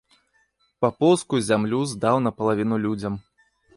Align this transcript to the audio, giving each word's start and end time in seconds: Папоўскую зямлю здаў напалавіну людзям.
Папоўскую 0.85 1.41
зямлю 1.49 1.81
здаў 1.91 2.15
напалавіну 2.29 2.75
людзям. 2.87 3.13